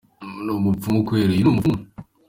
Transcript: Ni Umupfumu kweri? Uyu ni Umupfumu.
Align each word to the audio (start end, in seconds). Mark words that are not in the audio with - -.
Ni 0.43 0.51
Umupfumu 0.57 0.99
kweri? 1.07 1.33
Uyu 1.35 1.43
ni 1.45 1.49
Umupfumu. 1.53 1.81